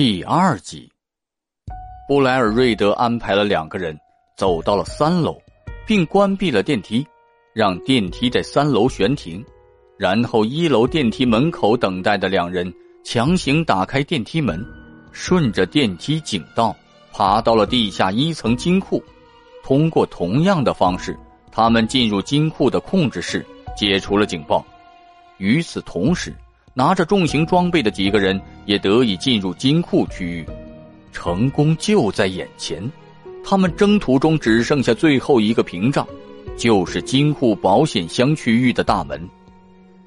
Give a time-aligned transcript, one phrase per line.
[0.00, 0.90] 第二集，
[2.08, 3.94] 布莱尔瑞德安排了两个人
[4.34, 5.38] 走到了三楼，
[5.86, 7.06] 并关闭了电梯，
[7.52, 9.44] 让电梯在三楼悬停。
[9.98, 12.72] 然后一楼电梯门口等待的两人
[13.04, 14.64] 强行打开电梯门，
[15.12, 16.74] 顺着电梯井道
[17.12, 19.04] 爬到了地下一层金库。
[19.62, 21.14] 通过同样的方式，
[21.52, 23.44] 他们进入金库的控制室，
[23.76, 24.64] 解除了警报。
[25.36, 26.34] 与此同时。
[26.80, 30.46] 拿着重型装备的几个人也得以进入金库区域，
[31.12, 32.90] 成功就在眼前。
[33.44, 36.08] 他们征途中只剩下最后一个屏障，
[36.56, 39.28] 就是金库保险箱区域的大门。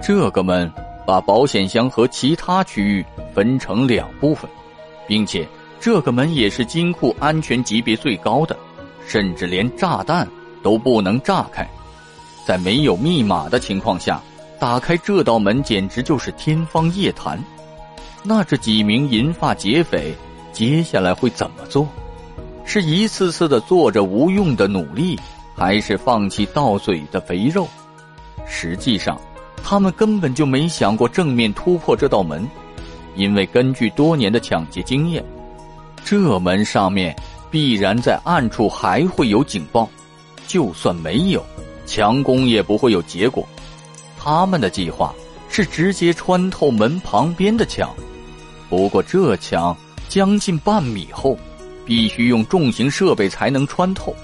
[0.00, 0.72] 这个门
[1.04, 4.48] 把保险箱和其他区域分成两部分，
[5.08, 5.44] 并且
[5.80, 8.56] 这个门也是金库安全级别最高的，
[9.08, 10.24] 甚至连炸弹
[10.62, 11.68] 都不能炸开。
[12.46, 14.22] 在没有密码的情况下。
[14.60, 17.42] 打开这道门简直就是天方夜谭，
[18.22, 20.14] 那这几名银发劫匪
[20.52, 21.88] 接下来会怎么做？
[22.66, 25.18] 是一次次的做着无用的努力，
[25.56, 27.66] 还是放弃到嘴的肥肉？
[28.46, 29.18] 实际上，
[29.64, 32.46] 他们根本就没想过正面突破这道门，
[33.16, 35.24] 因为根据多年的抢劫经验，
[36.04, 37.16] 这门上面
[37.50, 39.88] 必然在暗处还会有警报，
[40.46, 41.42] 就算没有，
[41.86, 43.48] 强攻也不会有结果。
[44.22, 45.14] 他们的计划
[45.48, 47.90] 是直接穿透门旁边的墙，
[48.68, 49.74] 不过这墙
[50.10, 51.38] 将近半米厚，
[51.86, 54.14] 必须用重型设备才能穿透。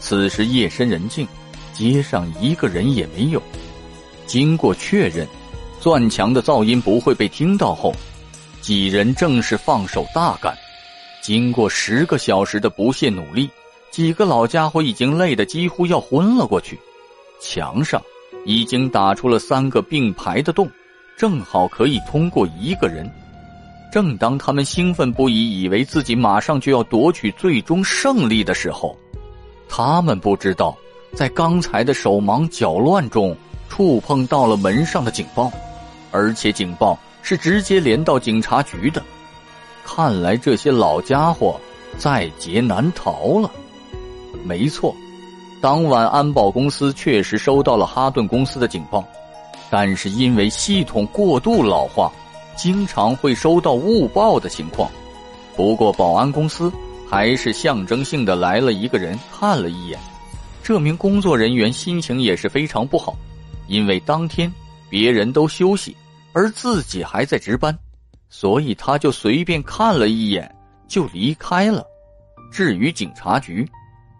[0.00, 1.28] 此时夜深人静，
[1.74, 3.42] 街上一个人也没有。
[4.26, 5.28] 经过确认，
[5.80, 7.94] 钻墙的噪音不会被听到后，
[8.62, 10.56] 几人正式放手大干。
[11.20, 13.50] 经过十个小时的不懈努力，
[13.90, 16.80] 几个老家伙已经累得几乎要昏了过去。
[17.38, 18.02] 墙上。
[18.46, 20.70] 已经打出了三个并排的洞，
[21.16, 23.10] 正好可以通过一个人。
[23.92, 28.96] 正当他们兴奋不已，以为自己马上就要夺取最终胜利的时候，
[29.68, 30.76] 他们不知道，
[31.12, 33.36] 在刚才的手忙脚乱中
[33.68, 35.50] 触碰到了门上的警报，
[36.12, 39.02] 而且警报是直接连到警察局的。
[39.84, 41.60] 看来这些老家伙
[41.98, 43.50] 在劫难逃了。
[44.44, 44.94] 没错。
[45.60, 49.04] 当晚，安保公司确实收到了哈顿公司的警报，
[49.70, 52.12] 但是因为系统过度老化，
[52.54, 54.90] 经常会收到误报的情况。
[55.56, 56.70] 不过，保安公司
[57.08, 59.98] 还是象征性的来了一个人看了一眼。
[60.62, 63.16] 这名工作人员心情也是非常不好，
[63.66, 64.52] 因为当天
[64.90, 65.96] 别人都休息，
[66.32, 67.76] 而自己还在值班，
[68.28, 70.54] 所以他就随便看了一眼
[70.86, 71.84] 就离开了。
[72.52, 73.66] 至于警察局，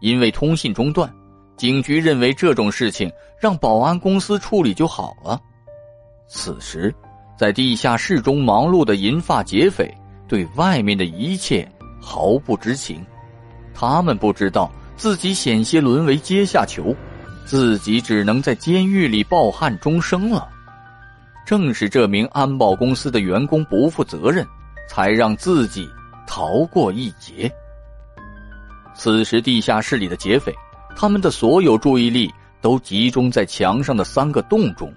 [0.00, 1.12] 因为通信中断。
[1.56, 5.40] 警局认为这种事情让保安公司处理就好了。
[6.28, 6.94] 此时，
[7.36, 9.92] 在地下室中忙碌的银发劫匪
[10.28, 11.66] 对外面的一切
[12.00, 13.04] 毫不知情，
[13.74, 16.94] 他们不知道自己险些沦为阶下囚，
[17.44, 20.48] 自己只能在监狱里抱憾终生了。
[21.46, 24.44] 正是这名安保公司的员工不负责任，
[24.88, 25.88] 才让自己
[26.26, 27.50] 逃过一劫。
[28.94, 30.52] 此时，地下室里的劫匪。
[30.96, 34.92] 他们的所有注意力都集中在墙上的三个洞中。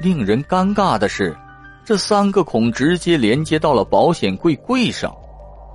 [0.00, 1.34] 令人尴尬的是，
[1.84, 5.14] 这三个孔直接连接到了保险柜柜上。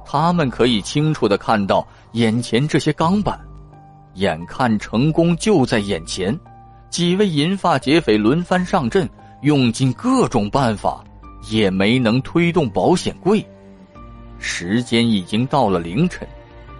[0.05, 3.39] 他们可以清楚的看到眼前这些钢板。
[4.15, 6.37] 眼看成功就在眼前，
[6.89, 9.07] 几位银发劫匪轮番上阵，
[9.43, 11.03] 用尽各种办法，
[11.49, 13.45] 也没能推动保险柜。
[14.39, 16.27] 时间已经到了凌晨，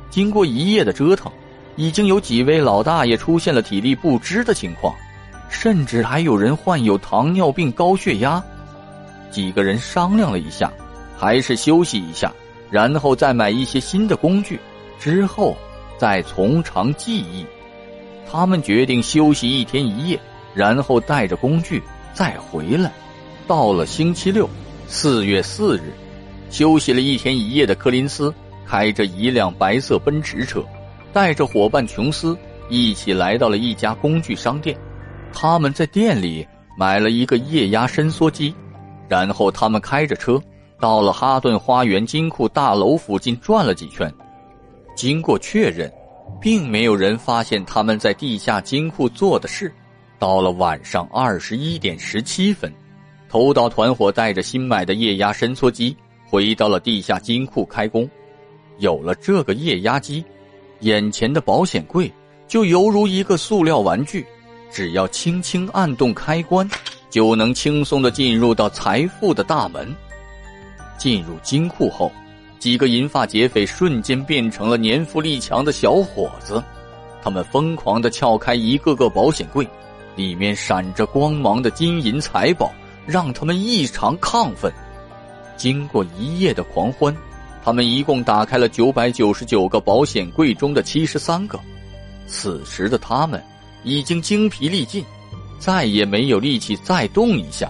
[0.10, 1.32] 经过一夜的折腾。
[1.78, 4.94] 已经有几位老大爷出现了体力不支的情况，
[5.48, 8.44] 甚至还有人患有糖尿病、高血压。
[9.30, 10.72] 几个人商量了一下，
[11.18, 12.34] 还是休息一下，
[12.72, 14.60] 然后再买一些新的工具，
[15.00, 15.56] 之后
[15.98, 17.46] 再从长计议。
[18.30, 20.20] 他们决定休息一天一夜，
[20.56, 21.82] 然后带着工具
[22.14, 22.92] 再回来。
[23.46, 24.50] 到了星期六，
[24.88, 25.94] 四月四日，
[26.50, 28.34] 休息了一天一夜的柯林斯
[28.66, 30.66] 开着一辆白色奔驰车。
[31.18, 32.38] 带着伙伴琼斯
[32.70, 34.78] 一起来到了一家工具商店，
[35.34, 36.48] 他们在店里
[36.78, 38.54] 买了一个液压伸缩机，
[39.10, 40.40] 然后他们开着车
[40.80, 44.14] 到了哈顿花园金库大楼附近转了几圈。
[44.96, 45.92] 经过确认，
[46.40, 49.74] 并没有人发现他们在地下金库做的事。
[50.20, 52.72] 到了晚上二十一点十七分，
[53.28, 55.98] 头岛团伙带着新买的液压伸缩机
[56.28, 58.08] 回到了地下金库开工。
[58.78, 60.24] 有了这个液压机。
[60.82, 62.12] 眼前的保险柜
[62.48, 64.26] 就犹如一个塑料玩具，
[64.72, 66.70] 只要轻轻按动开关，
[67.10, 69.94] 就能轻松的进入到财富的大门。
[70.98, 72.12] 进入金库后，
[72.60, 76.64] 几个银发劫匪瞬间变成了年富力强的小伙子，
[77.22, 79.68] 他们疯狂的撬开一个个保险柜，
[80.16, 82.72] 里面闪着光芒的金银财宝
[83.06, 84.72] 让他们异常亢奋。
[85.56, 87.16] 经过一夜的狂欢，
[87.68, 91.60] 他们一共打开了九百九十九个保险柜中的七十三个。
[92.26, 93.44] 此时的他们
[93.84, 95.04] 已经精疲力尽，
[95.60, 97.70] 再也没有力气再动一下。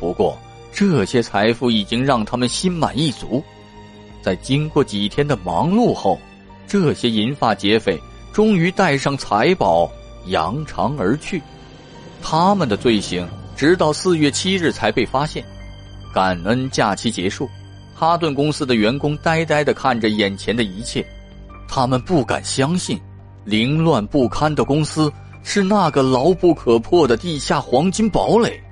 [0.00, 0.34] 不过，
[0.72, 3.44] 这些财富已经让他们心满意足。
[4.22, 6.18] 在经过几天的忙碌后，
[6.66, 8.00] 这些银发劫匪
[8.32, 9.92] 终于带上财宝
[10.28, 11.42] 扬长而去。
[12.22, 15.44] 他们的罪行直到四月七日才被发现。
[16.14, 17.46] 感恩假期结束，
[17.98, 21.04] 哈顿公司的员工呆呆的看着眼前的一切，
[21.66, 22.96] 他们不敢相信，
[23.44, 25.12] 凌乱不堪的公司
[25.42, 28.62] 是那个牢不可破的地下黄金堡垒。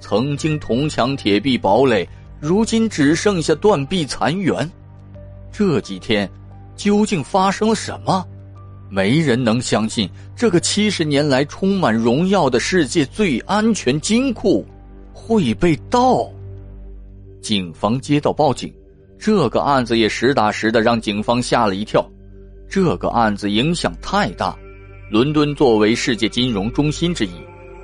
[0.00, 2.06] 曾经铜墙铁壁堡垒，
[2.40, 4.70] 如今只剩下断壁残垣。
[5.50, 6.30] 这几天，
[6.76, 8.22] 究竟发生了什么？
[8.90, 10.06] 没人能相信，
[10.36, 14.62] 这个七十年来充满荣耀的世界最安全金库
[15.14, 16.30] 会被盗。
[17.40, 18.72] 警方接到报警，
[19.18, 22.04] 这个案子也实打实的让警方吓了一跳。
[22.68, 24.56] 这个案子影响太大，
[25.10, 27.30] 伦敦作为世界金融中心之一，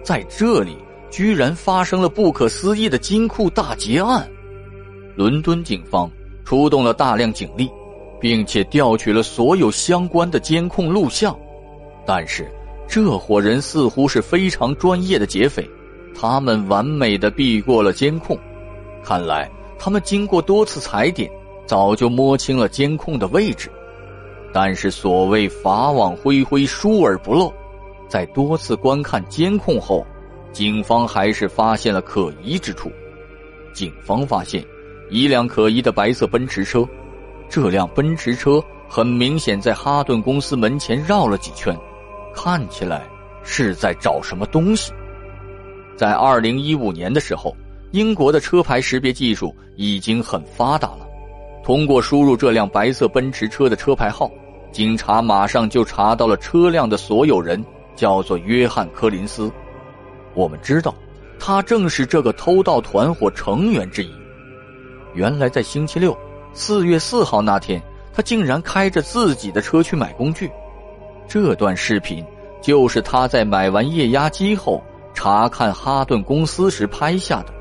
[0.03, 0.77] 在这里。
[1.11, 4.29] 居然发生了不可思议的金库大劫案，
[5.15, 6.11] 伦敦警方
[6.45, 7.71] 出动了大量警力，
[8.21, 11.39] 并且调取了所有相关的监控录像，
[12.05, 12.51] 但是
[12.89, 15.65] 这伙人似乎是非常专业的劫匪，
[16.17, 18.37] 他们完美的避过了监控，
[19.05, 21.31] 看来他们经过多次踩点，
[21.67, 23.71] 早就摸清了监控的位置，
[24.53, 27.53] 但是所谓法网恢恢，疏而不漏，
[28.09, 30.05] 在多次观看监控后。
[30.53, 32.89] 警方还是发现了可疑之处。
[33.73, 34.65] 警方发现
[35.11, 36.89] 一辆可疑的白色奔驰车，
[37.49, 41.77] 这辆奔驰车很明显在哈顿公司门前绕了几圈，
[42.33, 43.03] 看起来
[43.43, 44.93] 是在找什么东西。
[45.97, 47.53] 在二零一五年的时候，
[47.95, 51.07] 英国的车牌识别技术已经很发达了。
[51.63, 54.29] 通过输入这辆白色奔驰车的车牌号，
[54.73, 57.65] 警察马上就查到了车辆的所有人，
[57.95, 59.49] 叫做约翰·柯林斯。
[60.35, 60.93] 我们知道，
[61.39, 64.11] 他正是这个偷盗团伙成员之一。
[65.15, 66.19] 原来在星期六，
[66.53, 67.81] 四月四号那天，
[68.13, 70.51] 他竟然开着自己的车去买工具。
[71.29, 72.25] 这段视频
[72.61, 74.83] 就是他在买完液压机后
[75.15, 77.54] 查看哈顿公司时拍下的。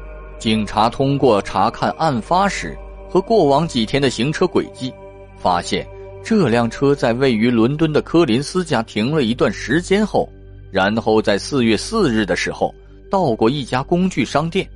[0.43, 2.77] 警察通过查看案发时
[3.09, 4.93] 和过往几天的行车轨迹，
[5.37, 5.87] 发现
[6.21, 10.27] 这辆车在位于伦敦的柯林斯家停了一段时间后。
[10.69, 12.75] 然后在四月四日的时候，
[13.09, 14.69] 到过一家工具商店。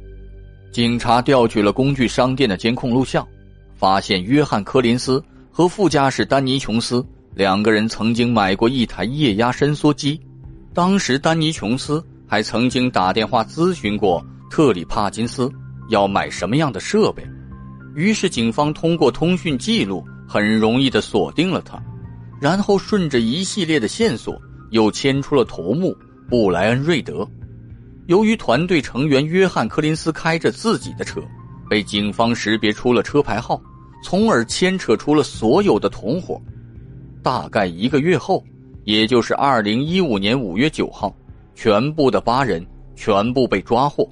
[0.71, 3.27] 警察调取了工具商店的监控录像，
[3.75, 5.21] 发现约翰·柯林斯
[5.51, 7.05] 和副驾驶丹尼·琼斯
[7.35, 10.17] 两个人曾经买过一台液压伸缩机。
[10.73, 14.25] 当时，丹尼·琼斯还曾经打电话咨询过
[14.57, 15.47] 特里·帕金斯
[15.89, 17.23] 要买什么样的设备。
[17.93, 21.79] 于是，警方通过通讯记录，很容易的锁定了他，
[22.41, 24.35] 然后顺着一系列的线索。
[24.71, 25.95] 又牵出了头目
[26.27, 27.25] 布莱恩·瑞德。
[28.07, 31.21] 由于团队成员约翰·柯林斯开着自己的车，
[31.69, 33.61] 被警方识别出了车牌号，
[34.03, 36.41] 从而牵扯出了所有的同伙。
[37.21, 38.43] 大概一个月后，
[38.85, 41.15] 也就是二零一五年五月九号，
[41.53, 42.65] 全部的八人
[42.95, 44.09] 全部被抓获。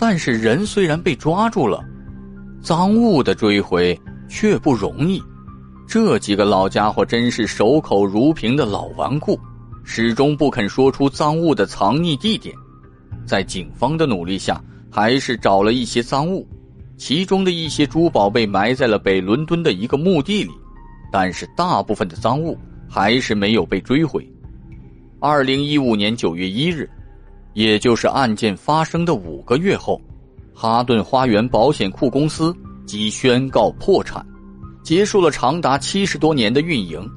[0.00, 1.84] 但是人虽然被抓住了，
[2.62, 3.96] 赃物的追回
[4.30, 5.22] 却不容易。
[5.86, 9.38] 这几个老家伙真是守口如瓶的老顽固。
[9.82, 12.54] 始终不肯说出赃物的藏匿地点，
[13.26, 16.46] 在警方的努力下，还是找了一些赃物，
[16.96, 20.50] 其中的一些珠宝被埋在了北伦敦的一个墓地里，
[21.10, 22.56] 但是大部分的赃物
[22.88, 24.26] 还是没有被追回。
[25.18, 26.88] 二零一五年九月一日，
[27.52, 30.00] 也就是案件发生的五个月后，
[30.54, 32.54] 哈顿花园保险库公司
[32.86, 34.24] 即宣告破产，
[34.82, 37.08] 结束了长达七十多年的运营，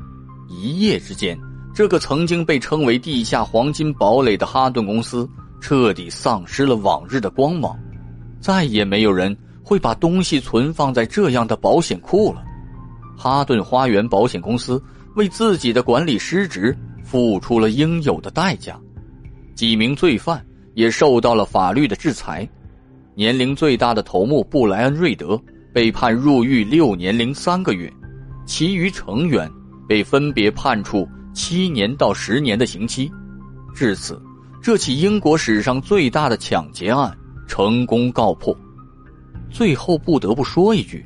[0.50, 1.38] 一夜之间。
[1.74, 5.28] 这个曾经被称为“地下黄金堡垒”的哈顿公司，
[5.60, 7.76] 彻底丧失了往日的光芒，
[8.40, 12.44] 再也没有人会把东西存放在这样的保险库了。
[13.18, 14.80] 哈顿花园保险公司
[15.16, 18.80] 为自己的管理失职付出了应有的代价，
[19.56, 22.48] 几名罪犯也受到了法律的制裁。
[23.16, 25.40] 年龄最大的头目布莱恩·瑞德
[25.72, 27.92] 被判入狱六年零三个月，
[28.46, 29.50] 其余成员
[29.88, 31.08] 被分别判处。
[31.36, 33.12] 七年到十年的刑期，
[33.74, 34.22] 至此，
[34.62, 37.12] 这起英国史上最大的抢劫案
[37.48, 38.56] 成功告破。
[39.50, 41.04] 最后不得不说一句，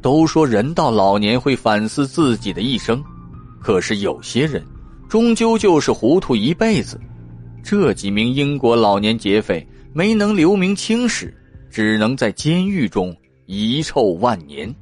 [0.00, 3.02] 都说人到老年会反思自己的一生，
[3.60, 4.64] 可是有些人
[5.08, 6.96] 终究就是糊涂一辈子。
[7.68, 11.36] 这几名英国老年劫匪没能留名青史，
[11.68, 13.12] 只能在监狱中
[13.46, 14.72] 遗臭万年。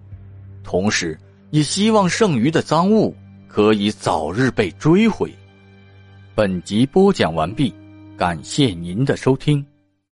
[0.62, 3.16] 同时，也希望剩余的赃物
[3.48, 5.32] 可以早日被追回。
[6.34, 7.72] 本集播讲完毕，
[8.18, 9.64] 感谢您的收听。